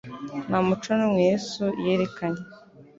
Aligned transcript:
Nta 0.47 0.57
muco 0.67 0.89
n'umwe 0.97 1.21
Yesu 1.29 1.63
yerekanye 1.85 2.41